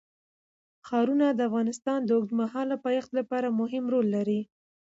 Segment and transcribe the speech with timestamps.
[0.87, 4.41] ښارونه د افغانستان د اوږدمهاله پایښت لپاره مهم رول لري.